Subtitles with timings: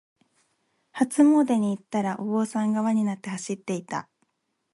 [0.93, 4.09] 初詣に行ったら、お坊さんが輪になって走っていた。